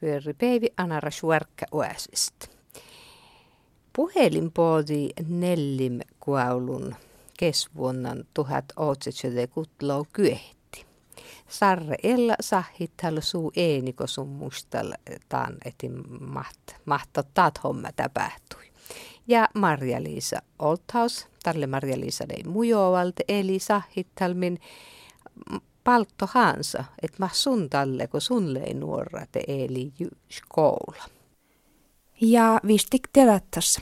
[0.00, 2.34] pyöri päivi anara suorkka oasist.
[3.92, 6.94] Puhelin poodi nellim kuaulun
[7.38, 10.86] kesvuonnan 1860 kyehti.
[11.48, 14.92] Sarre ella sahittal suu eeniko sun mustal
[15.28, 18.66] taan etin maht, mahto taat homma tapahtui.
[19.26, 24.60] Ja Marja-Liisa Oldhaus, tälle Marja-Liisa ei mujovalta, eli sahittalmin
[25.86, 29.92] paltto hansa, että mä sun talle, kun sun lei nuora te eli
[30.48, 31.04] koula.
[32.20, 33.80] Ja vistik telättässä.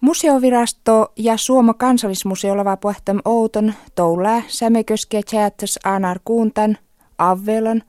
[0.00, 6.78] Museovirasto ja Suoma kansallismuseo lava pohtam outon toulää sämeköskiä tjäättäs Anar Kuntan,
[7.18, 7.82] Avvelon,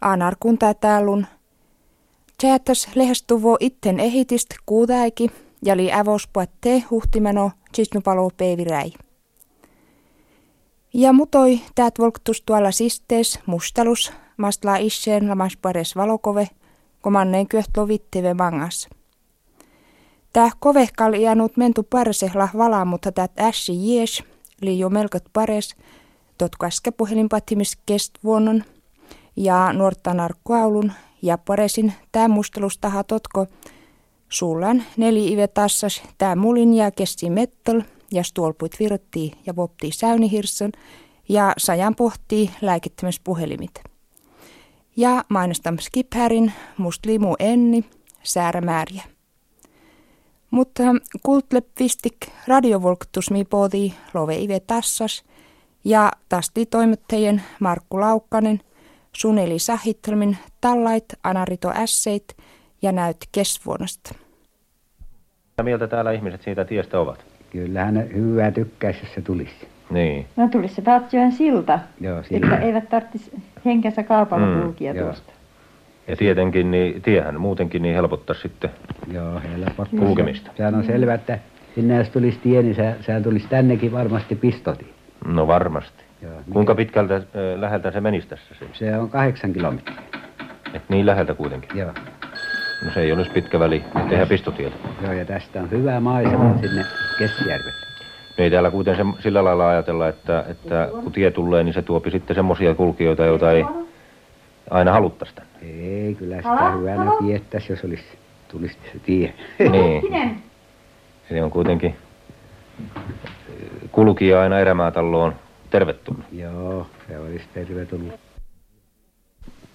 [0.00, 1.26] Anar Kuntatäälun.
[2.38, 5.30] Tjäättäs lehestuvo itten ehitist kuutäiki
[5.64, 8.92] ja li ävospuette huhtimeno tsisnupalo peiviräi.
[10.94, 16.48] Ja mutoi täät volktus tuolla sistees mustalus, mastla isseen lamas pares valokove,
[17.00, 18.88] komanneen kyöhtlo vitteve mangas.
[20.32, 24.22] Tää kovehkal iänut mentu parsehla vala, mutta täät ässi jees,
[24.60, 25.76] li jo melkot pares,
[26.38, 27.78] totko äsken puhelinpattimis
[28.24, 28.64] vuonnon
[29.36, 30.92] ja nuorta narkkuaulun
[31.22, 33.46] ja paresin tää mustelustaha totko,
[34.28, 37.80] suullan neli ive tassas tää mulin ja kesti mettol–
[38.12, 40.72] ja stuolpuit virottii ja voptii säynihirsson
[41.28, 43.82] ja sajan pohtii lääkittämässä puhelimit.
[44.96, 47.84] Ja mainostam skiphärin mustlimu enni
[48.22, 49.02] säärämääriä.
[50.50, 50.82] Mutta
[51.22, 55.24] kultle vistik radiovolktus mi podi love ive tassas
[55.84, 58.60] ja tasti toimittajien Markku Laukkanen,
[59.12, 62.36] Suneli Sahittelmin tallait Anarito ässeit
[62.82, 64.14] ja näyt kesvuonasta.
[65.50, 67.37] Mitä mieltä täällä ihmiset siitä tiestä ovat?
[67.50, 69.68] Kyllähän ne hyvää tykkäisi, jos se tulisi.
[69.90, 70.26] Niin.
[70.36, 72.46] No tulisi se Paatjoen silta, Joo, silta.
[72.46, 73.30] että eivät tarvitsisi
[73.64, 75.04] henkensä kaupalla mm, kulkia joo.
[75.04, 75.32] tuosta.
[76.08, 78.70] Ja tietenkin, niin, tiehän muutenkin niin helpottaa sitten
[79.12, 80.00] joo, helpottaa.
[80.00, 80.50] kulkemista.
[80.56, 81.38] Sehän on selvä, että
[81.74, 84.92] sinne jos tulisi tie, niin se, sehän tulisi tännekin varmasti pistoti.
[85.24, 86.04] No varmasti.
[86.22, 87.22] Joo, Kuinka pitkältä äh,
[87.56, 88.54] läheltä se menisi tässä?
[88.58, 89.96] Se, se on kahdeksan kilometriä.
[90.74, 91.78] Et niin läheltä kuitenkin?
[91.78, 91.92] Joo.
[92.84, 94.76] No se ei olisi pitkä väli tehdä pistotietä.
[95.02, 96.84] Joo, ja tästä on hyvä maisema sinne
[97.18, 97.72] Keskijärvelle.
[98.38, 101.82] No ei täällä kuten se, sillä lailla ajatella, että, että kun tie tulee, niin se
[101.82, 103.64] tuopi sitten semmoisia kulkijoita, joita ei
[104.70, 105.50] aina haluttaisi tänne.
[105.62, 108.04] Ei, kyllä sitä hyvänä piettäisi, jos olisi,
[108.48, 109.34] tulisi se tie.
[109.70, 110.42] niin.
[111.28, 111.94] Se on kuitenkin
[113.92, 115.34] kulkija aina erämäätalloon
[115.70, 116.24] tervetullut.
[116.32, 118.12] Joo, se olisi tervetullut.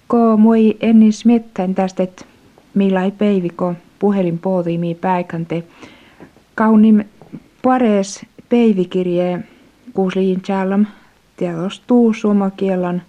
[0.06, 2.24] Ko moi ennis miettäin tästä, että
[2.74, 5.64] millai peiviko puhelin pootimi päikante.
[6.54, 7.04] Kaunim
[7.62, 9.40] pares peivikirje
[9.94, 10.86] kuusliin tjällam
[11.36, 13.02] tiedostuu suomakielan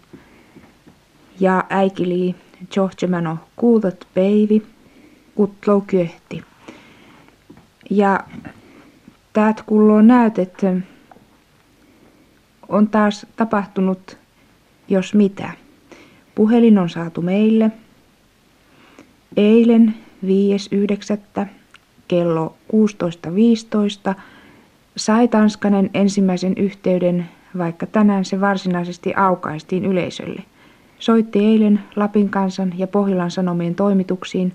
[1.40, 2.36] ja äikili
[2.76, 4.64] johtemano kuutot peivi
[5.36, 6.44] kutlou kyöhti.
[7.90, 8.20] Ja
[9.34, 10.62] täät kuuluu näytet
[12.70, 14.18] on taas tapahtunut
[14.88, 15.52] jos mitä.
[16.36, 17.72] Puhelin on saatu meille–
[19.38, 21.48] Eilen 5.9.
[22.08, 22.56] kello
[24.12, 24.16] 16.15
[24.98, 30.44] sai Tanskanen ensimmäisen yhteyden, vaikka tänään se varsinaisesti aukaistiin yleisölle.
[31.00, 34.54] Soitti eilen Lapin kansan ja Pohjolan Sanomien toimituksiin.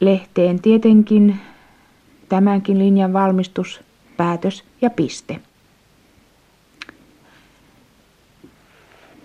[0.00, 1.36] Lehteen tietenkin
[2.28, 3.80] tämänkin linjan valmistus,
[4.16, 5.40] päätös ja piste.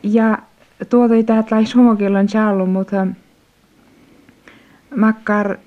[0.03, 0.37] Ja
[0.89, 1.65] tuota ei täältä lai
[2.67, 3.07] mutta
[4.95, 5.57] Makkar,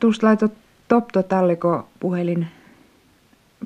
[0.00, 0.52] tuosta laitot
[0.88, 2.46] topto talliko puhelin,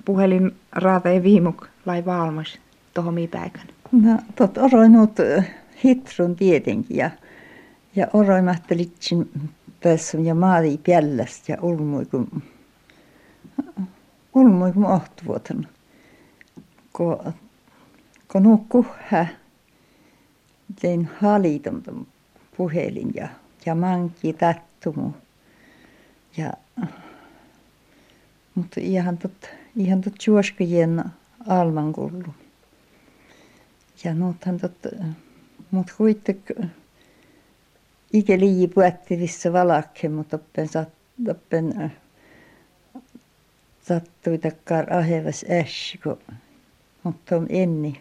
[0.04, 2.60] puhelin raatei viimuk lai valmis
[2.94, 3.66] tohon päikän?
[3.92, 5.16] No, tot oroinut
[5.84, 7.10] hitrun tietenkin ja,
[7.97, 9.30] ja oroimattelitsin
[9.82, 12.42] päässä ja maadi piellästä ja ulmui kun,
[14.34, 15.69] ulmui kun ohtuvuotan.
[16.92, 17.32] Kun,
[18.32, 19.26] kun nukkuhä,
[20.80, 22.06] tein haliton
[22.56, 23.28] puhelin ja,
[23.66, 25.11] ja manki tätä sattumu.
[26.37, 26.53] Ja,
[28.55, 31.05] mutta ihan tot, ihan tot juoskajien
[31.47, 32.34] alman kullu.
[34.05, 34.87] Ja nuuthan tot,
[35.71, 36.71] mut kuitenkin
[38.13, 40.89] ikä liian puettivissa valakke, mutta oppen, sat,
[41.31, 41.93] oppen
[43.83, 45.99] sattui takkar ahevas äs,
[47.03, 48.01] mutta on enni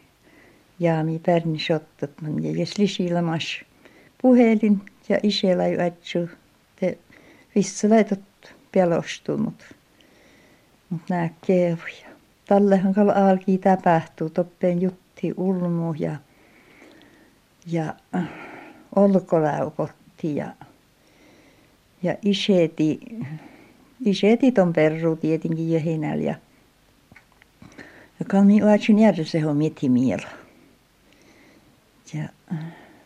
[0.79, 2.11] jaami pärni shottat,
[2.41, 3.61] ja jos lisilamas
[4.21, 5.63] puhelin ja isellä
[6.13, 6.40] te
[7.55, 8.19] vissa laitot
[8.71, 9.75] pelostunut.
[10.89, 12.11] Mutta nämä kehuja.
[12.47, 16.15] Tallehan kalla alkii tapahtuu, toppeen jutti ulmu ja,
[17.67, 17.95] ja
[18.95, 20.53] olkolaukotti ja,
[22.03, 22.99] ja iseti,
[24.05, 26.35] iseti ton perru tietenkin jöhinällä ja
[28.21, 28.61] ja kalmi
[29.49, 30.27] on mieti miela.
[32.13, 32.29] Ja,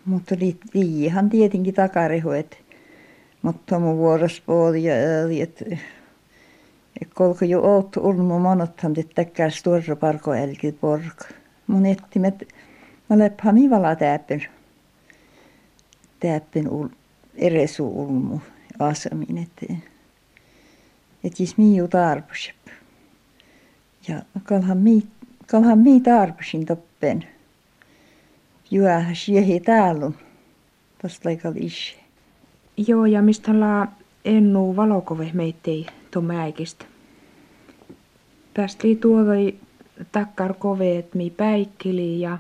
[0.06, 2.57] mutta oli viihan tietenkin takarehu, että
[3.45, 4.94] mutta mun vuorossa puoli ja
[5.25, 5.65] oli, että
[7.13, 11.24] kolko jo oot ulmu monothan, täkkää storra parko älki pork.
[11.68, 12.53] Mun ettimet,
[13.09, 14.42] mä leppa mi vala täppän,
[16.19, 16.88] täppän ul,
[17.36, 18.39] eresu ulmu
[18.80, 19.74] asemin, että
[21.24, 22.56] et jis miu tarpusep.
[24.07, 25.07] Ja kalhan mi,
[25.48, 27.27] kalhan mi tarpusin toppen.
[28.71, 30.12] Juohas jehi täällä,
[31.01, 32.04] tosta laikal ishe.
[32.77, 33.88] Joo, ja mistä la
[34.25, 36.86] ennu valokove meittei tuon mäikistä.
[38.54, 39.56] Päästi tuodoi
[40.12, 42.38] takkar koveet mi päikkili ja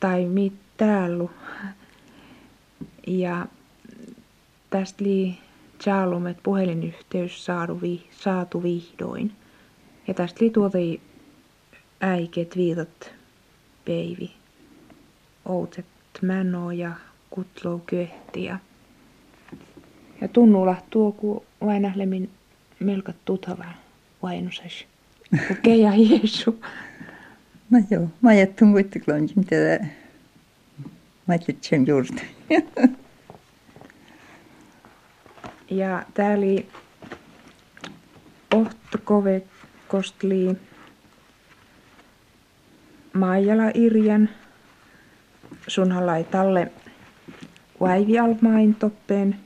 [0.00, 1.28] tai mi täällä.
[3.06, 3.46] Ja
[4.70, 5.38] tästä li
[5.80, 9.32] Charlumet puhelinyhteys saatu, vi, saatu vihdoin.
[10.08, 11.00] Ja tästä li tuodoi
[12.00, 13.12] äiket viitot
[13.84, 14.32] peivi.
[15.44, 15.86] Outset
[16.22, 16.92] männo ja
[17.30, 18.58] kutlo köhti ja
[20.24, 22.30] ja tunnulla tuo, kun vainahlemin
[22.80, 23.64] melkat tutava
[24.22, 24.86] vainusas.
[25.50, 26.60] Okei ja Jeesu.
[27.70, 29.56] No joo, mä ajattun kuitenkin, mitä
[31.26, 32.22] mä ajattelin juurta.
[35.70, 36.68] ja tää oli
[38.54, 39.42] Ohtokove
[39.88, 40.56] kostli
[43.12, 44.28] Maijala Irjan
[45.68, 46.72] sunhalai talle
[47.80, 49.43] vaivi almain toppeen.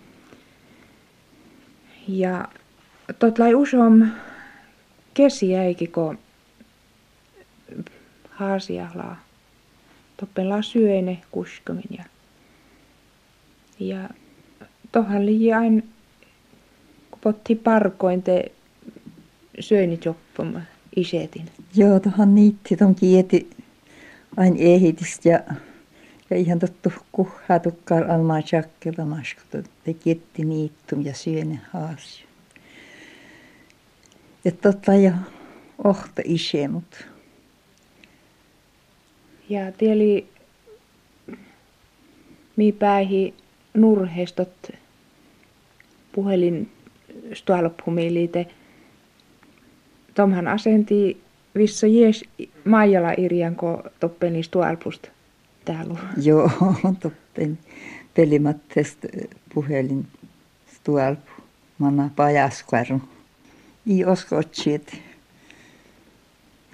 [2.09, 2.49] Ja
[3.19, 4.09] totlai usom
[5.15, 6.19] kesiäiki, kun
[8.31, 9.23] haasialaa.
[10.17, 12.05] Toppella syöne kuskomin ja,
[13.81, 14.09] ja
[14.93, 15.89] tohan lii ain,
[17.11, 18.53] kun potti parkoin te
[19.61, 20.01] syöni
[20.97, 21.47] isetin.
[21.77, 23.51] Joo, tohan niitti ton kieti
[24.37, 25.41] ain ehitistä ja
[26.31, 29.69] ja ihan tottu kuhaa tukkar almaa tjakkela maskuta.
[29.85, 32.27] Te kietti niittum ja syöne haasju.
[34.45, 35.13] Ja totta jo
[35.85, 37.07] ohta ishe, mut.
[39.49, 40.29] Ja tieli
[42.57, 43.35] mi päihi
[43.75, 44.71] nurheistot
[46.13, 46.71] puhelin
[47.35, 48.47] stualpumiliite.
[50.15, 51.21] Tomhan asenti
[51.55, 52.25] vissa jees
[52.65, 55.09] Maijala Irjan, ko toppeni stualpusta
[55.73, 55.99] täällä.
[56.17, 56.51] Joo,
[57.01, 57.59] toppen
[58.15, 58.99] pelimattest
[59.55, 60.07] puhelin
[60.77, 61.31] stualpu.
[61.79, 63.09] Manna pajaskvarun.
[63.87, 64.97] I oskotsi, että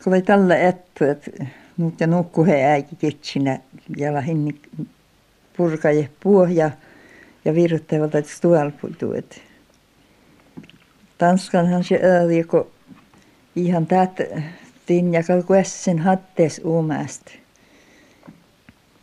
[0.05, 1.31] kun oli tällä ettu, että
[1.77, 3.59] nyt ja nukku he äiki ketsinä
[3.97, 4.61] ja lähin
[5.57, 6.71] purkaje puohja
[7.45, 8.19] ja virryttävältä,
[9.15, 9.37] että.
[11.19, 12.67] Tanskanhan se oli, kun
[13.57, 14.25] ihan täältä
[14.87, 17.44] tinja kalkuessen hattes uumasta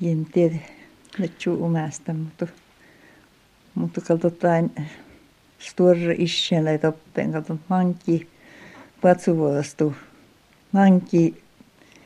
[0.01, 0.55] en tiedä
[1.17, 2.47] nyt umasta, mutta,
[3.75, 4.71] mutta katsotaan
[5.59, 8.27] stora isänä toppen, katsotaan manki
[9.01, 9.93] patsuvuostu,
[10.71, 11.43] manki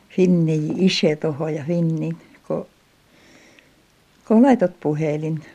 [0.10, 2.66] finni isä toho ja finni, kun,
[4.28, 5.46] kun laitot puhelin.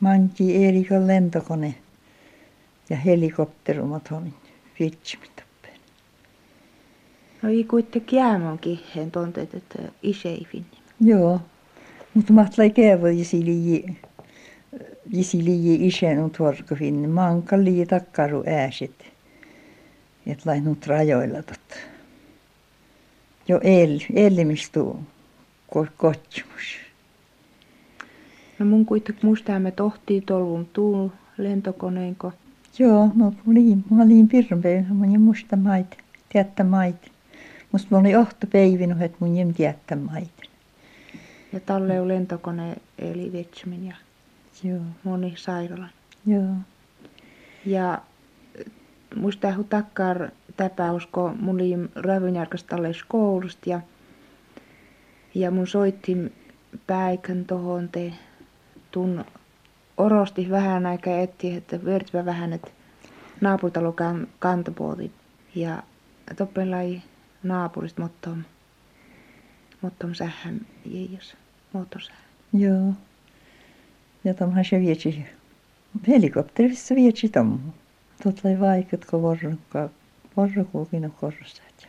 [0.00, 1.74] Manki Eerikan lentokone
[2.90, 4.34] ja helikopterumat on
[4.80, 5.80] vitsimi toppen.
[7.42, 8.80] No ei kuitenkin jäämänkin
[9.12, 9.78] tonteet, että
[10.52, 10.75] finni.
[11.00, 11.40] Joo,
[12.14, 13.84] mutta mahtlai kevo jisili
[15.12, 19.04] jisili isän on tuorkofin manka lii takkaru ääsit.
[20.26, 21.78] Et lainut rajoilla tot.
[23.48, 25.00] Jo el, elmistu
[25.96, 26.76] kotsumus.
[28.58, 32.32] No mun kuitenkin muistaamme tohtii tolvun tuu lentokoneenko.
[32.78, 35.98] Joo, no olin, mä olin pirmeen, mä olin musta mait,
[36.28, 37.12] tiettä mait.
[37.72, 40.35] Musta mä olin ohtopäivin, että mun jem tiettä mait.
[41.56, 43.96] Ja Talleu lentokone eli Vetsumin ja
[44.64, 44.80] Joo.
[45.04, 45.90] moni sairaalan.
[46.26, 46.54] Joo.
[47.66, 48.02] Ja
[49.14, 53.80] muista hu takkar täpäus, kun mun oli rävynjärkäs talle koulusta ja,
[55.34, 56.32] ja mun soitti
[56.86, 58.12] päikän tohon te
[58.90, 59.24] tun
[59.96, 62.70] orosti vähän aikaa etti, että vertipä vähän, että
[63.40, 63.94] naapurtalo
[64.38, 65.10] kantapuoli.
[65.54, 65.82] Ja
[66.36, 67.02] toppen lai
[67.42, 68.42] naapurista mottom,
[69.82, 71.36] mottom sähän jäijäs
[72.52, 72.92] Joo.
[74.24, 75.24] Ja tomhan se vietsi
[76.08, 77.58] helikopterissa vietsi tommu.
[78.22, 79.88] Tot lai vaikut, kun vorrukka,
[80.36, 81.74] vorrukuukin korostat.
[81.82, 81.88] Ja,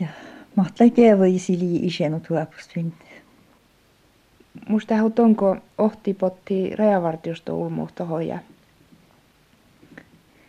[0.00, 0.08] ja
[0.56, 2.94] mahtai kevo isili isenu tuopustin.
[4.68, 8.38] musta onko ohtipotti rajavartiosto ulmu tohon ja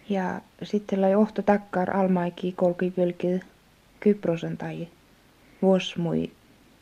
[0.09, 3.39] ja sitten lai ohto takkar almaiki kolki vilki
[3.99, 4.87] Kyprosen tai
[5.61, 6.31] vuosmui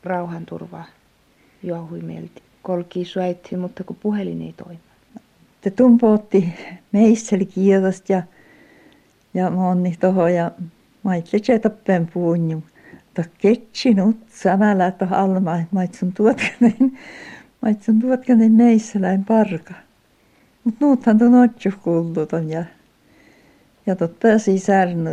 [0.03, 0.83] rauhanturva
[1.63, 2.41] johui mielti.
[2.61, 4.79] Kolki suaitti, mutta kun puhelin ei toimi.
[5.61, 6.53] Te tumpootti
[6.91, 8.23] meisseli kiitosta ja,
[9.33, 10.51] ja monni tohon ja
[11.03, 12.63] maitse tappeen puunju.
[13.13, 16.99] Ta ketsinut samalla to alma, maitsun tuotkanen,
[17.61, 19.73] maitsun tuotkanen meisseläin parka.
[20.63, 22.65] Mut nuuthan tuon otsu kuulluton ja
[23.85, 24.55] ja tot pääsi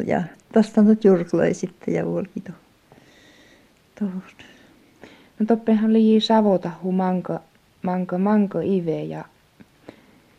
[0.06, 2.52] ja tästä nyt jurkloi sitten ja vuolkito.
[3.98, 4.22] Tuohon.
[5.38, 7.40] No toppehan lii savota hu manka,
[7.82, 9.24] manka, manka ive ja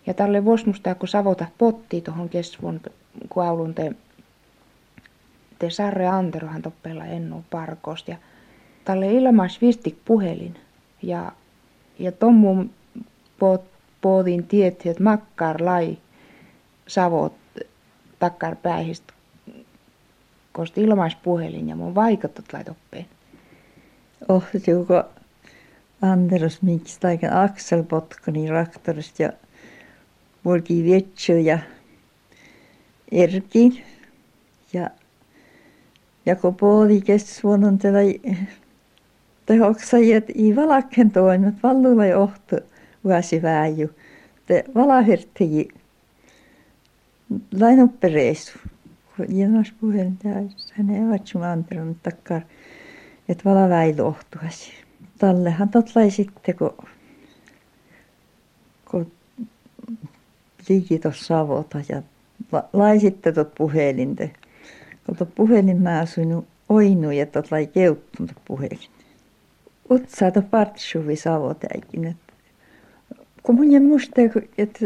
[0.07, 2.81] ja tälle vuosmusta kun savota potti tuohon kesvun
[3.29, 3.91] kuaulun te,
[5.59, 8.17] te Sarre Anterohan toppella ennu parkost ja
[8.85, 10.55] tälle ilmais vistik puhelin
[11.01, 11.31] ja
[11.99, 12.65] ja tommu
[13.39, 13.63] pot,
[14.01, 15.97] poodin tietty, että makkar lai
[16.87, 17.33] savot
[18.19, 19.13] takkar päihistä
[20.51, 20.81] kosti
[21.23, 23.05] puhelin ja mun vaikutot laitoppeen.
[24.27, 25.03] Oh, tiuko
[26.01, 29.31] Anders miksi tai Aksel Potkani raktorista ja
[30.45, 31.59] Volki Vietsö ja
[33.11, 33.83] Erki
[34.73, 34.89] ja
[36.25, 37.99] ja kun puoli kesvuonon tällä
[39.45, 42.57] tehoksajat i valakken toimet valluilla johto
[43.03, 43.89] vuosi väiju.
[44.45, 45.67] Te valahertegi
[47.59, 48.59] lainoppereissu.
[49.29, 50.73] Ilmas puhelin täys.
[50.73, 52.41] Hän ei vatsu antanut takkar,
[53.29, 54.71] että vala väilu ohtuasi.
[55.17, 56.77] Tallehan totlai sitten, kun,
[58.91, 59.11] kun
[60.69, 62.01] liiki tuossa savota ja
[62.73, 64.31] lai sitten tot puhelinte.
[65.05, 68.79] Kun tot puhelin mä asuin oinu ja tot lai keuttunut puhelin.
[69.91, 72.17] Utsaata partsuvi savotäikin.
[73.43, 74.21] Kun mun jäi musta,
[74.57, 74.85] että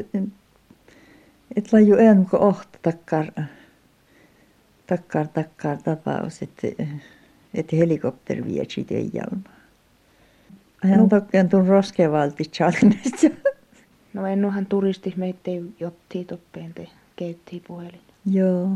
[1.55, 3.25] et laju en ko ohta takkar,
[4.87, 6.67] takkar, takkar tapaus, että
[7.53, 9.49] et helikopter vie siitä jalma.
[10.83, 11.07] Ajan no.
[11.07, 13.27] tokkeen tuon roskevalti chalmesta.
[14.13, 18.01] No ennuhan turisti meitä jotti toppeen te keitti puhelin.
[18.25, 18.69] Joo.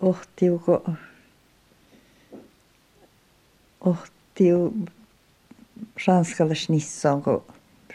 [0.00, 0.90] Ohtiuko,
[3.80, 4.74] ohtiu
[6.06, 6.68] ranskalais
[7.24, 7.44] kun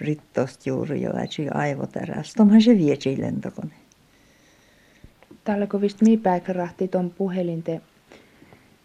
[0.02, 2.34] Rittost juuri jo äsi aivotäräs.
[2.34, 3.76] Tomhan se vietsi lentokone.
[5.44, 7.82] Tällä kun vist mi rahti ton puhelin te,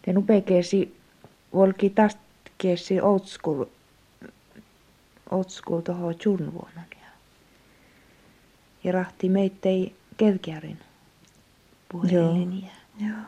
[0.08, 0.96] te nupekeesi
[1.54, 2.20] volki tästä
[2.58, 3.64] keesi old school,
[5.30, 6.82] old school toho tjurnvuonna.
[6.90, 7.08] Ja,
[8.84, 10.78] ja rahti meittei kelkiarin
[11.92, 12.52] puhelin.
[12.52, 12.70] Joo.
[13.00, 13.18] Ja, Joo.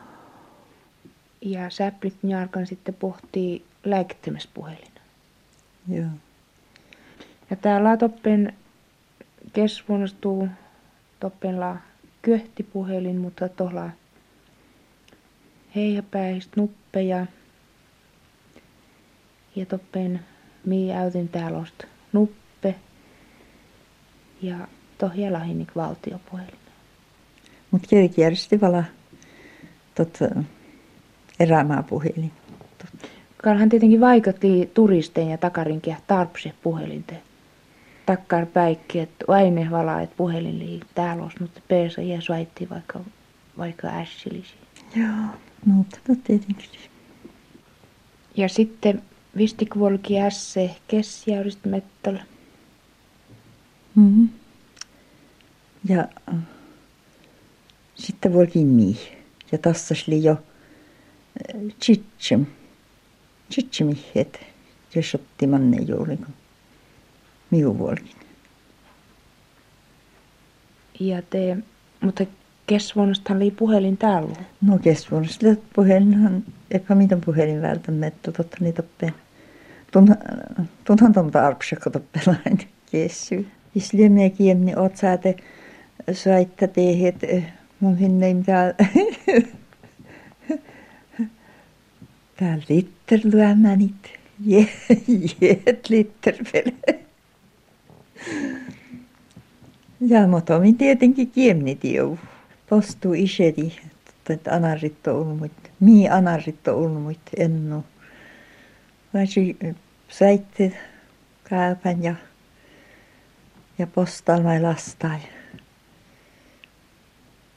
[1.41, 4.93] ja säpplit njarkan sitten pohtii lääkittämispuhelin.
[5.87, 6.09] Joo.
[7.49, 8.53] Ja täällä toppen
[9.53, 10.47] kesvuonastuu
[11.19, 11.77] toppenla
[12.21, 13.89] köhtipuhelin, mutta tuolla
[15.75, 17.25] heihäpäistä nuppeja.
[19.55, 20.19] Ja toppen
[20.65, 21.65] mii äytin täällä
[22.13, 22.75] nuppe.
[24.41, 26.59] Ja tohjalla hinnik valtiopuhelin.
[27.71, 28.83] Mut kirjärjesti vala
[29.95, 30.19] tot
[31.39, 32.31] erämaapuhelin.
[33.37, 37.21] Kalhan tietenkin vaikutti turisteen ja takarinkin tarpse puhelinteen
[38.05, 42.17] takkar päikki, että aine vala, että puhelin lii täällä olisi, mutta peesa ja
[42.69, 42.99] vaikka,
[43.57, 44.53] vaikka ässilisi.
[44.95, 45.25] Joo,
[45.65, 46.69] mutta no tietenkin.
[48.37, 49.01] Ja sitten
[49.37, 52.25] vistikvolki ässe kessiäyristä mettällä.
[53.95, 54.29] Mm-hmm.
[55.89, 56.07] Ja
[57.95, 58.97] sitten volki mi.
[59.51, 60.37] Ja tässä oli jo
[61.79, 62.45] tsitsem.
[63.49, 64.39] Tsitsemihet.
[64.95, 66.17] Jos otti manne juuri
[67.51, 68.15] miuvuolkin.
[70.99, 71.57] Ja te,
[72.01, 72.25] mutta
[72.71, 74.35] kesvuonnostahan oli puhelin täällä.
[74.61, 79.13] No kesvuonnosta puhelinhan, eipä mitään puhelin välttämättä, totta niitä oppeen.
[80.83, 82.59] Tunhan tuon tarpsakko toppelain
[82.91, 83.47] kessy.
[83.75, 85.35] Jos liemmiä kiemni oot saate
[86.13, 87.15] saitta tehet
[87.79, 88.73] mun hinne mitä
[92.37, 94.19] täällä litter lyömänit.
[95.41, 96.35] Jet litter.
[100.01, 102.19] Ja mutta omin tietenkin kiemnitiou.
[102.71, 103.73] Postu isedi,
[104.29, 105.71] että anaritto ulmuit.
[105.79, 107.83] Mi anaritto ulmuit ennu.
[109.13, 109.57] Väsi
[110.09, 110.77] säitte
[111.43, 112.15] kääpän ja,
[113.77, 115.19] ja postalmai lastai.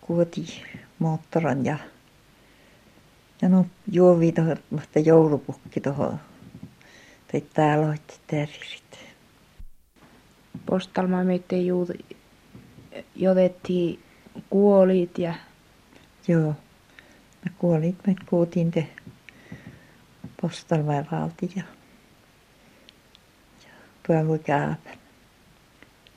[0.01, 0.63] Kuoti
[0.99, 1.79] moottoran ja
[3.43, 6.21] ja no juovi tuohon, mutta joulupukki tuohon.
[7.33, 8.99] Te täällä olette terririt.
[10.67, 11.57] Postalma meitä
[13.17, 14.01] jotettiin
[14.51, 15.35] kuolit ja
[16.29, 16.55] Joo.
[17.45, 18.89] Mä kuolin, mä kuutin te
[20.43, 21.63] postalvairaalti ja,
[24.49, 24.75] ja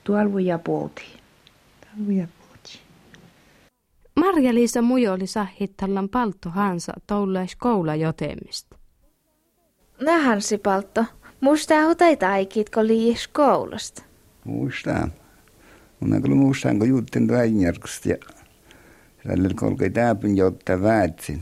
[0.03, 1.19] tuolla ja puoltiin.
[1.81, 2.79] Talvuja puhuttiin.
[4.15, 8.77] Marja-Liisa Mujoli sahittallan paltto hansa toulais koula jotemista.
[10.01, 11.05] Nähän sipalto.
[11.41, 14.03] Musta huteita aikit, kun liis koulusta.
[14.43, 15.11] Muistan.
[15.99, 18.17] Mun kyllä muistan, kun juttin Väinjärkstä ja
[19.27, 21.41] tällä kolkei täpyn jotta väätsin.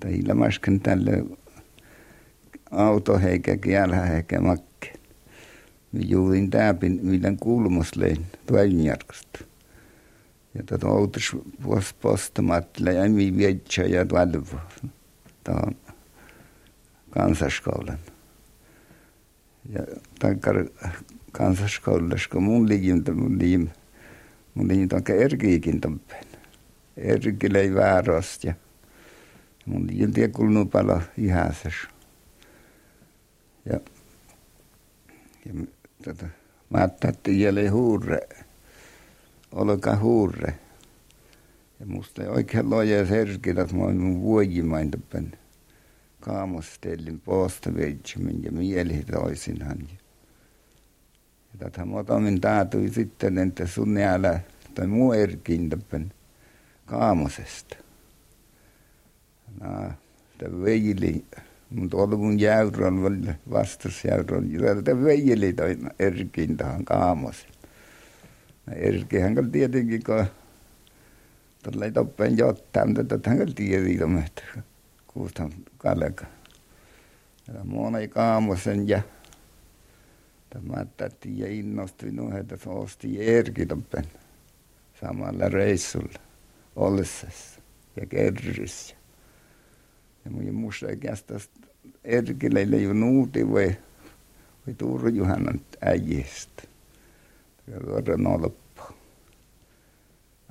[0.00, 1.24] Tai ilmasken tälle
[2.70, 4.92] auto heikä kielä heikä makke.
[5.92, 9.38] Me juutin täpin, millä kulmuslein Väinjärkstä.
[10.54, 14.56] Ja tätä autos vuosi postamatta ja mi vietsä ja tuolvu.
[15.44, 15.76] Tämä on.
[19.68, 19.80] Ja
[20.18, 20.64] takkar
[21.34, 23.68] kansaskoulussa, kun mun liikin, mun liim,
[24.54, 26.24] mun liim tankka erkiikin tampeen.
[26.96, 28.54] Erki lei väärästä
[29.66, 31.88] mun liim tie kulunut paljon ihäsessä.
[33.64, 33.80] Ja,
[35.44, 35.52] ja
[36.04, 36.26] tota,
[36.70, 38.20] mä ajattelin, jäljellä huurre,
[39.52, 40.54] olkaa huurre.
[41.80, 45.32] Ja musta ei oikein loja serkillä, että mä oon mun vuojimain tappen
[46.20, 49.78] kaamostellin poostaveitsemin ja mieli toisinhan.
[49.80, 50.03] Ja
[51.58, 54.40] tätä motomin taatui sitten, että sun älä
[54.74, 56.12] tai muu erkintäpän
[56.86, 57.76] kaamosesta.
[59.60, 59.92] No,
[60.38, 61.24] tämä veili,
[61.70, 62.94] mun tuolla mun jäyrän
[63.50, 67.50] vastusjäyrän, ja tämä veili toi erkintähän kaamosen.
[68.66, 70.26] No erkihän kyllä tietenkin, kun
[71.62, 74.42] tuolla ei toppen jotain, mutta tähän kyllä tiedä, että
[75.06, 76.26] kuustan kalka.
[78.00, 79.02] Ei kaamosen ja
[80.96, 84.04] täti ja innostui noin, että se osti Erkitoppen
[85.00, 86.18] samalla reissulla
[86.76, 87.60] ollessassa
[88.00, 88.96] ja kerryssä.
[90.24, 91.34] Ja mun musta kestä
[92.04, 93.76] Erkileille jo nuuti voi,
[94.66, 96.62] voi Turjuhannan äijistä.
[97.66, 98.82] Ja verran olppu.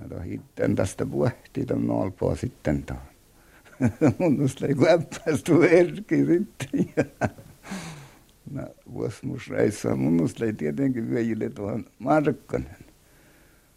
[0.09, 2.99] Ja sitten tästä puhti tämän olpua sitten tuon.
[4.19, 6.93] mun ei kuäppäistu Erki sitten.
[8.53, 12.77] Ja No, vuosimusreissa mun ei tietenkin veijille tuohon Markkonen,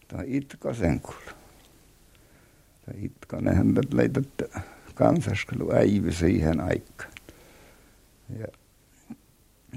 [0.08, 1.36] tuohon Itkosen kuulu.
[3.02, 4.28] Itkonen häntä leitot
[4.94, 7.10] kansaskulu äivy siihen aikaan.
[8.38, 8.46] Ja,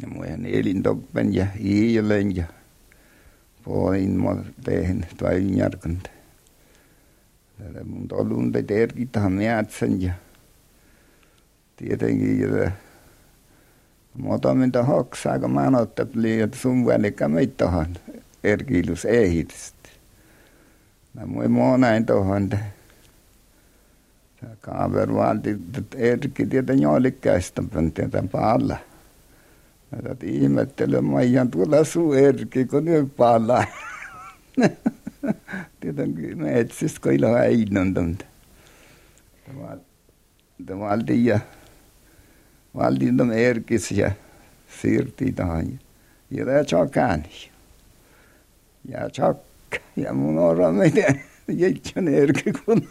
[0.01, 2.45] ja muihin elintoppen ja iilen ja
[3.63, 6.09] poin mä teihin tuo Ynjärköntä.
[7.57, 10.13] Täällä mun tolun te terkitahan määtsän ja
[11.75, 12.39] tietenkin
[14.17, 17.85] Mä otan hoksaa, kun mä anottelin, että sun välikä meitä tuohon
[18.43, 19.89] erkiilus ehitistä.
[21.13, 22.59] Mä mui näin tuohon, että
[24.61, 28.77] kaaver valti, että erki tietä joilikkäistä tietä palla.
[29.91, 33.63] Mä tätä ihmettelen, mä ihan tuolla suu erki, kun nyt palla.
[35.79, 38.25] Tietenkin metsistä, kun ilo äinön tuonta.
[40.65, 41.39] Tämä valti ja
[42.75, 44.11] valtiin de erkis ja
[44.81, 45.79] siirtiin tähän.
[46.31, 47.51] Ja tämä chokani.
[48.85, 49.37] Ja chok.
[49.95, 52.89] Ja mun ora miten jitsän erki kun.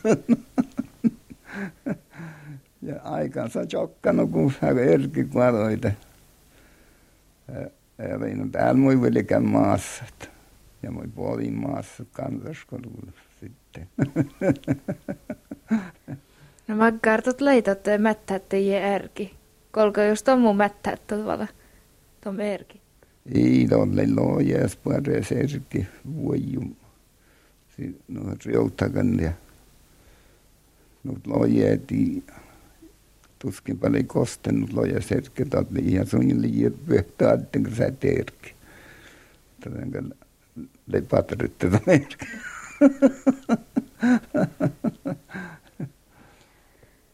[2.83, 5.91] ja aikansa chokkanu kun hän erki kualoita.
[7.99, 10.05] Ja vein täällä mui velikään maassa.
[10.83, 13.89] Ja mui puolin maassa kansaskoulussa sitten.
[16.69, 19.38] No mä kartot leitatte mättätte je ärki.
[19.73, 21.47] Kolko jos tommu mättää tavalla
[22.21, 22.81] tuon merki.
[23.35, 26.75] Ei tolle loojas pare serki vuojum.
[28.09, 29.33] No riuttakan ja
[31.05, 32.25] nyt loojeeti
[33.39, 38.55] tuskin paljon kostenut loja serki tolle ihan sun liian pyhtää atten kun sä teerki.
[39.61, 40.03] Tätä
[40.87, 42.17] lepatrytte tuon merki.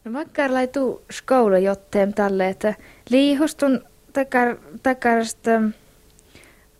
[0.04, 2.74] No makkar laitu skoula jotteem tälle, että
[3.10, 3.80] liihustun
[4.12, 5.50] takar, takarasta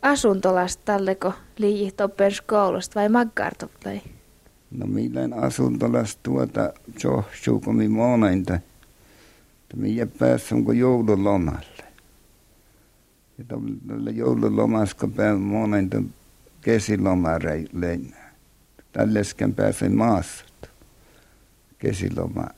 [0.03, 4.03] asuntolasta talleko liihit oppen skoulasta vai makkar toplei?
[4.71, 6.73] No millään asuntolasta tuota
[7.05, 8.55] johtuu, kun minä monainta.
[8.55, 11.85] Että minä päässä onko joululomalle.
[13.39, 13.45] Ja
[13.89, 16.03] tällä joululomassa, kun päällä monainta
[16.61, 18.01] kesilomareille.
[18.93, 20.45] Tällä äsken pääsin maassa
[21.79, 22.55] kesilomaan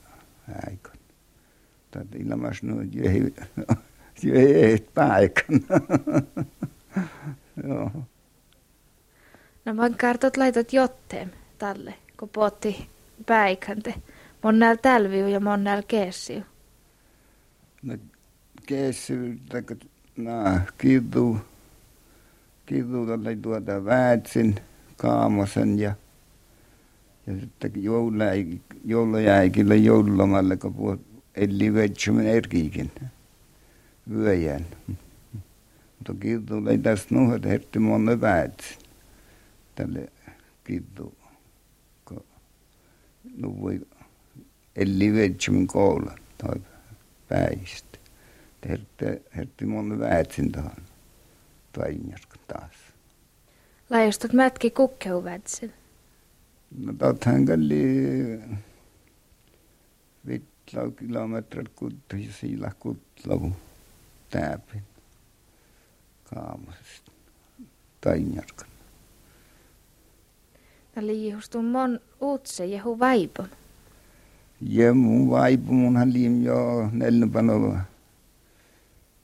[0.49, 0.97] aikana.
[1.91, 3.35] Tätä ilmassa no jehi
[4.33, 5.61] ei paikan.
[7.69, 7.91] Joo.
[9.65, 12.89] No mä kartot laitot jotteem tälle, kun pootti
[13.27, 13.95] päikänte.
[14.43, 16.41] Mon näillä tälviu ja mon näillä keessiu.
[17.83, 17.97] No
[18.67, 19.19] keessiu,
[20.17, 20.33] no,
[20.79, 21.39] kiituu,
[22.67, 24.55] kiituu tälle tuota väätsin,
[24.97, 25.95] kaamosen ja
[27.27, 27.73] ja sitten
[28.85, 31.01] joulujäikille joululomalle, kun puhut,
[31.35, 32.91] eli vetsymin erkiikin
[34.11, 34.67] vyöjän.
[35.99, 38.79] Mutta kiitos ei tästä nuhdet hertti monne päät
[39.75, 40.09] tälle
[40.65, 41.12] kiitos.
[42.05, 42.25] Kun
[43.37, 43.81] nu voi
[44.77, 46.61] eli vetsymin koula tai
[47.29, 47.99] päistä.
[48.69, 49.05] Hertti,
[49.37, 50.83] hertti monne väitsin tähän
[51.73, 52.73] tainjaska taas.
[53.91, 55.25] Laajastot mätki kukkeu
[56.98, 57.83] Tathangalli
[60.26, 63.52] vitlau kilometrit kuttuhi sillä kutlau
[64.31, 64.83] täpin
[66.24, 67.12] kaamasesta
[68.00, 68.68] tainjarkan.
[70.96, 73.48] Eli juhtu mon uutse jehu vaipon.
[74.61, 77.76] Ja mun vaipu munhan liim jo nelnupano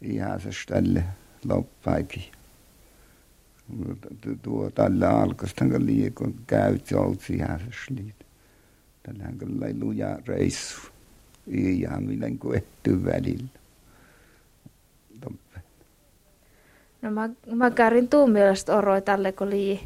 [0.00, 1.04] ihan se ställe
[1.44, 2.32] loppaikki.
[4.74, 8.14] Tällä alkastan kun liikon käyt joutsi häsliit.
[9.02, 10.80] Tällähän kyllä ei luja reissu.
[11.46, 13.48] Ihan millen kuetty välillä.
[15.20, 15.60] Toppe.
[17.02, 19.80] No mä, mä kärin tuun mielestä oroi tälle kun lii.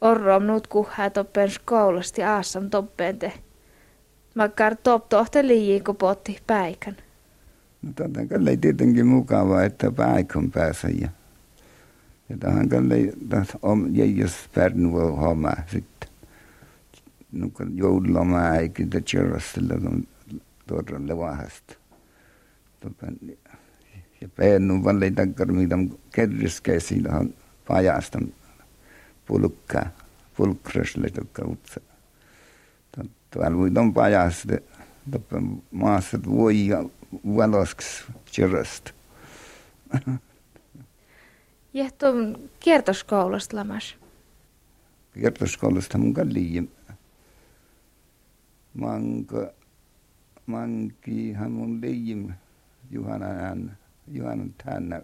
[0.00, 3.32] Orro on nuut kuhaa toppen skoulasta ja aassam toppen te.
[4.34, 6.96] Mä kär top tohte liiin kun potti päikän.
[7.82, 7.92] No
[8.60, 11.08] tietenkin mukavaa, että päikän päässä ja
[12.28, 12.96] ja tähän kalle
[13.28, 16.08] tässä on jäijäs pärnu homma sitten.
[17.32, 20.04] No kun joululoma ei kyllä tjörrastella tuon
[20.66, 21.74] tuolle vahasta.
[24.20, 25.76] Ja päännu valle takkar mitä
[26.14, 27.34] kerriskäisillä on
[27.68, 28.18] pajasta
[29.26, 29.86] pulkkaa,
[30.36, 31.80] pulkrasle tokka utsa.
[33.30, 34.54] Tuolla voi ton pajasta,
[35.70, 36.68] maassa voi
[37.24, 38.92] valoksi tjörrasta.
[41.74, 42.06] Jehto
[42.60, 43.96] kiertoskoulasta lamas.
[45.14, 46.70] Kiertoskoulasta mun kalliin.
[48.74, 49.52] Manka,
[50.46, 52.32] mankihan mun liim
[52.90, 55.02] Juhanan, Juhanan tänne.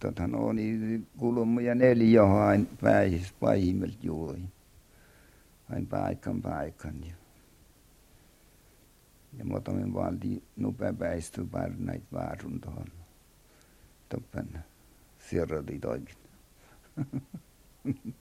[0.00, 4.42] Totan oli kulmu ja neljä hain päihis pahimmelt juuri.
[5.68, 6.94] Hain paikan paikan.
[7.04, 7.14] Ja,
[9.38, 11.46] ja muutamin valti nupea päisty
[11.78, 13.01] näitä vaarun tuohon
[14.14, 14.64] toppen
[15.30, 16.16] sirrali toikin.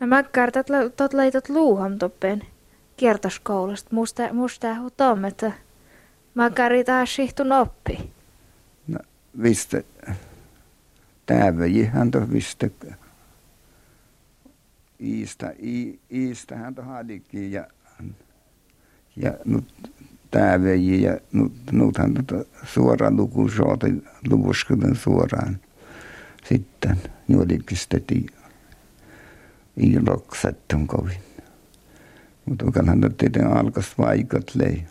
[0.00, 0.66] No mä kartat
[0.96, 2.42] tot leitot luuham toppen
[2.96, 3.88] kiertoskoulusta.
[3.92, 5.52] Musta, musta tom, että
[6.34, 6.50] mä
[6.86, 8.12] taas sihtun oppi.
[8.86, 8.98] No,
[9.42, 9.74] visst,
[11.26, 12.64] täväjihän to visst,
[15.00, 17.66] iistä, i, iistähän to halikin ja,
[19.16, 19.92] ja nyt
[20.30, 21.20] nyt,
[21.72, 24.02] nythän tota suoraan luku saatiin
[24.96, 25.58] suoraan
[26.44, 26.96] sitten
[27.28, 28.26] juodikistettiin
[29.76, 31.18] iloksetton kovin.
[32.46, 32.64] Mutta
[33.00, 34.84] nyt tietenkin alkaisi vaikat lei.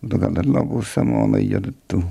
[0.00, 2.04] Mutta kyllähän lopussa on jotettu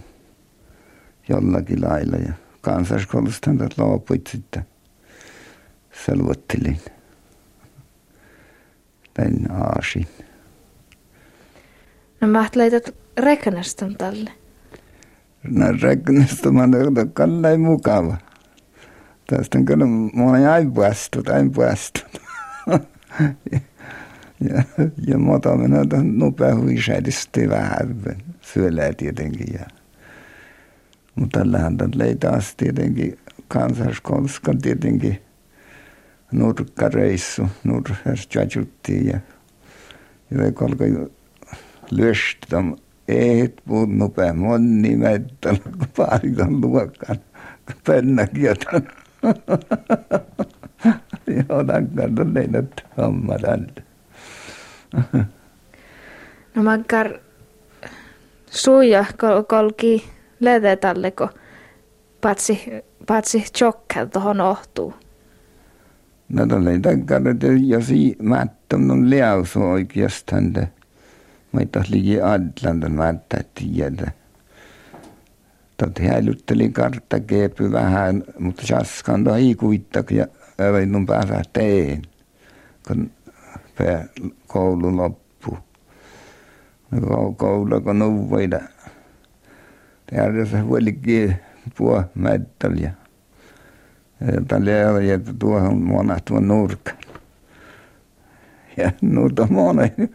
[1.29, 4.65] jollakin lailla ja kansaskoulusta lopuit sitten
[6.05, 6.79] selvottelin.
[9.13, 10.07] Tein aasin.
[12.21, 14.31] No mä laitat reknaston tälle.
[15.43, 18.17] No reknaston mä on kallai mukava.
[19.27, 22.21] Tästä on kyllä moni aina puastut, aina puastut.
[24.49, 24.63] ja,
[25.07, 27.95] ja muuta minä on nopea huisaadisti vähän
[28.41, 29.47] syöllä tietenkin.
[29.53, 29.65] Ja.
[31.15, 35.21] Mutta tällähän tällä taas tietenkin kansaskoulussa tietenkin
[36.31, 38.39] nurkkareissu, nurkassa
[38.89, 39.19] ja,
[40.31, 40.83] ja kolko
[41.91, 42.63] lystä
[43.07, 47.19] eet puhut nopea monni mettällä, kun paikan luokkaan
[47.85, 48.71] pennäkiötä.
[51.49, 53.83] Joo, tankkaan on leidät homma tälle.
[56.55, 57.13] No makkar
[58.51, 61.29] suja kol kolki ledetälle, kun
[62.21, 62.61] patsi,
[63.07, 64.93] patsi tjokkel tuohon ohtuu.
[66.29, 67.87] No tälle tankkaan, että jos
[68.21, 70.53] mättön on liausu oikeastaan,
[71.51, 74.11] Mä ei ligi Atlantan väntä tiedä.
[75.77, 80.27] Tot häilyttelin karttakeepy vähän, mutta jaskan ei kuittak ja
[80.59, 82.01] övein pääsä teen,
[82.87, 83.11] kun
[84.47, 85.57] koulu loppu.
[87.37, 88.59] Koulu kun nuvoida.
[90.05, 91.35] Täällä se huolikin
[91.77, 92.93] puo mättäliä.
[94.47, 94.71] Tällä
[95.13, 96.97] että tuohon monahtuvan nurkan.
[98.77, 100.09] Ja nuuta monen,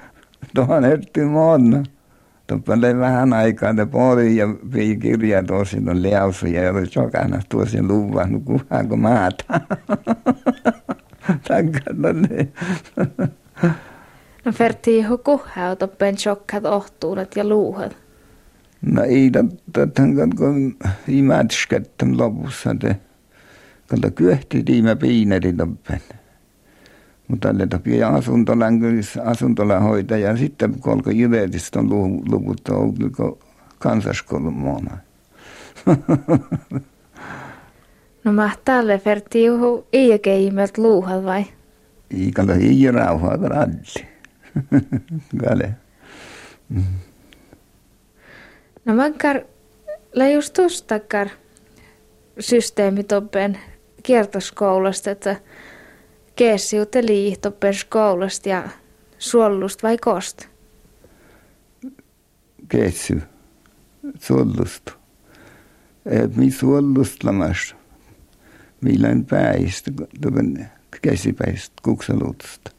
[0.55, 1.83] tuohon ertti monna.
[2.47, 7.79] Tuolle vähän aikaa ne poli ja vii kirja tuossa on liausu ja oli sokana tuossa
[7.83, 9.45] luvannut kuhaanko maata.
[11.49, 12.49] Takkana ne.
[14.45, 17.97] No ferti joku kuhaa toppen shokkat ohtuudet ja luuhat.
[18.83, 19.31] No ei
[19.95, 20.77] tämän kun
[21.09, 22.97] imätskätten lopussa te.
[23.91, 26.01] Kun kyöhti tiimä piineri toppen.
[27.29, 28.81] Mutta tälle tapii asuntolan
[29.25, 31.91] asuntolan hoitaja sitten kolko Jyvetistä on
[32.31, 33.39] luvut ollut
[33.79, 34.99] kansaskoulun muona.
[38.25, 41.45] no mä tälle ferti joku iäkeimmät luuhat vai?
[42.15, 44.07] Iikalla ei rauhaa gralli.
[45.37, 45.75] Gale.
[48.85, 49.41] No mankar
[50.35, 51.29] just tustakar
[52.41, 53.59] systeemitoppen
[54.03, 55.37] kiertoskoulasta, että
[56.37, 58.69] keessiutte liihtoppen skoulasta ja
[59.19, 60.47] suollusta vai kost?
[62.69, 63.23] Keessy.
[64.21, 64.93] Suollusta.
[66.37, 67.77] Mi suollusta lamas.
[68.81, 69.91] Millain päistä,
[70.23, 70.59] tuon
[71.03, 72.71] käsipäistä, kuksaluutusta.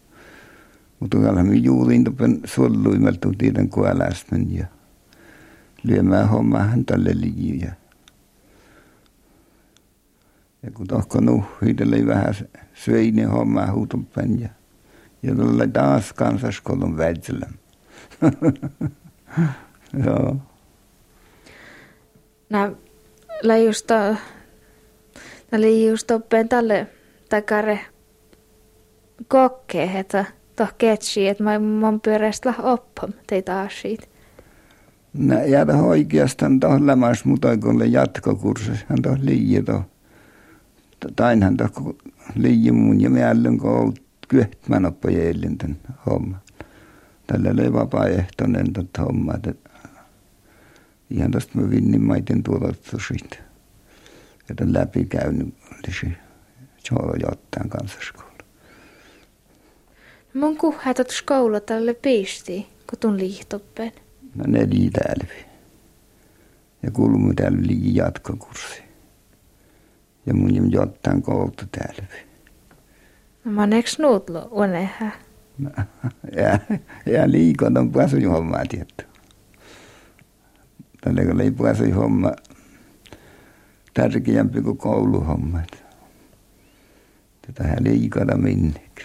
[1.00, 4.66] Mutta kyllä me juurin tuon suolluimelta tiedän kuolästä ja
[5.84, 7.76] lyömään hommahan tälle liian.
[10.64, 12.36] Ja kun tohko nuhhitelle vähän
[12.76, 14.50] söini homma huutumpen ja,
[15.24, 17.48] ja tuolla taas kansaskoulun väitsellä.
[20.06, 20.38] Joo.
[22.50, 23.90] Nää just
[25.52, 26.88] nää just oppeen tälle
[27.30, 27.80] takare
[29.28, 34.10] kokkeen, että toh ketsi, että mä mun pyörästä oppam teitä asiat.
[35.14, 39.86] No, ja oikeastaan tuohon lämäs mutta kun jatkokurssissa, hän tuohon liian tuohon
[41.16, 41.70] tainhan ta
[42.36, 43.94] liian mun ja mielen kun
[44.28, 46.38] kyhtmän oppa jäljin tän homma.
[47.28, 49.54] Tällä oli vapaaehtoinen tot homma, että
[51.10, 53.38] ihan tästä mä vinnin maiten tuotettu siitä.
[54.50, 55.54] Että läpi käynyt
[56.92, 58.30] Joolo jotain kansaskoulu.
[60.34, 63.92] Mun kuhätät skoula tälle pisti, kun tun liihtoppen.
[64.36, 65.26] No ne täällä.
[66.84, 68.85] Ja kuulumme täällä liian jatkokurssi
[70.26, 72.04] ja mun jim jotain koulta täällä.
[73.46, 75.12] No mä neks nuutlo uneha.
[76.36, 76.60] ja,
[77.06, 79.06] ja liikon on päässyt hommaa tietty.
[81.02, 82.32] Tällä kun ei päässyt homma
[83.94, 85.84] tärkeämpi kuin kouluhommat.
[87.48, 89.02] Tätähän liikata minnek.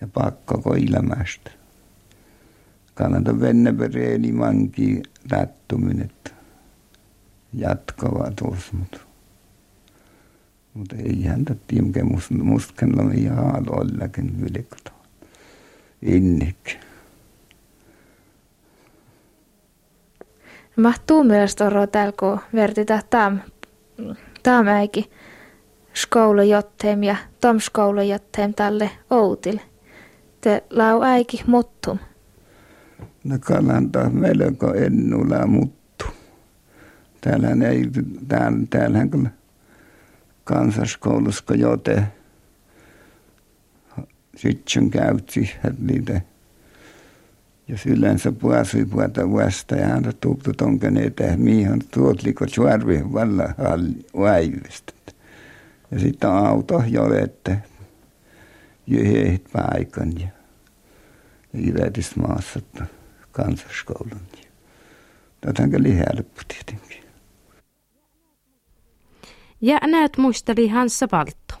[0.00, 1.50] Ja pakko koilamasta.
[2.94, 6.10] Kannata vennepereeni manki tättuminen.
[7.52, 8.98] Jatkava tuossa, mutta
[10.74, 14.92] mutta ei häntä tiedä, musta muskan on ihan ollakin vilkata.
[16.02, 16.76] Innik.
[20.76, 23.38] Mahtuu mielestä oro täällä, kun vertitä tam,
[24.42, 25.04] tamäikin
[25.94, 29.58] skoulajotteem ja tom skoulajotteem tälle outil.
[30.40, 31.98] Te lau äiki muttum.
[33.24, 36.04] No kalanta melko ennulla muttu.
[37.20, 37.84] Täällähän ei,
[38.28, 39.30] täällä, täällähän kyllä
[40.44, 42.02] kansaskoulussa jote
[44.36, 46.20] sitten käytti niitä.
[47.68, 53.44] Jos yleensä puasui puolta vasta ja hän tuuptu tonken eteen, mihin tuotliko suorvi valla
[54.16, 54.92] vaivista.
[55.90, 57.62] Ja sitten auto jolette
[58.86, 60.28] jyheet paikan ja,
[61.52, 62.60] ja maassa
[63.32, 64.20] kansaskoulun.
[65.40, 66.93] Tätä oli helppo tietenkin.
[69.64, 71.54] Ja näet muisteli Hansa Valtto.